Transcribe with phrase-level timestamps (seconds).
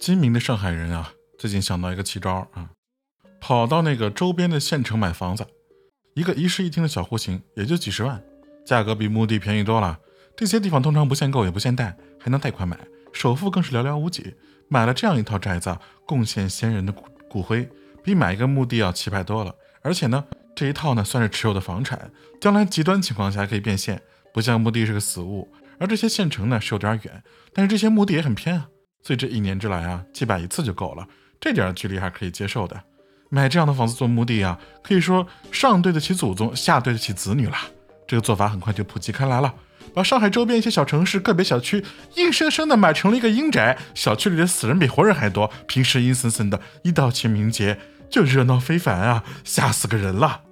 [0.00, 2.70] 精明的上海人啊，最近想到一个奇招啊，
[3.40, 5.44] 跑到那个周边的县城买房子，
[6.14, 8.22] 一个一室一厅的小户型也就几十万，
[8.64, 9.98] 价格比墓地便宜多了。
[10.36, 12.78] 这些地方通常不限购也不限贷，还能贷款买，
[13.12, 14.34] 首付更是寥寥无几。
[14.68, 15.76] 买了这样一套宅子，
[16.06, 17.68] 贡献先人的骨骨灰，
[18.04, 19.52] 比买一个墓地要气派多了。
[19.82, 24.00] 而且呢，这一套呢算是持有的房产，将来极端情况下可以变现，
[24.32, 25.52] 不像墓地是个死物。
[25.80, 28.68] 而这些县城呢是有点远，但是这些墓地也很偏啊。
[29.02, 31.06] 所以这一年之来啊，祭拜一次就够了，
[31.40, 32.80] 这点距离还可以接受的。
[33.30, 37.56] 买这样的房子做墓地啊，可以说上对得起祖宗，下对得起子女了。
[38.06, 39.54] 这个做法很快就普及开来了，
[39.92, 41.84] 把上海周边一些小城市个别小区
[42.16, 45.50] 硬生生的买成了一个阴宅，小区里的死人比活人还多。
[45.66, 47.78] 平时阴森森的，一到清明节
[48.10, 50.47] 就热闹非凡啊，吓死个人了。